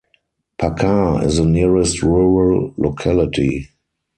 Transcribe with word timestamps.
Pakhar 0.57 1.23
is 1.23 1.37
the 1.37 1.45
nearest 1.45 2.01
rural 2.01 2.73
locality. 2.75 3.69